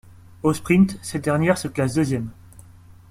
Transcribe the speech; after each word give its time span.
Au 0.41 0.51
sprint, 0.51 0.97
cette 1.03 1.25
dernière 1.25 1.59
se 1.59 1.67
classe 1.67 1.93
deuxième. 1.93 2.31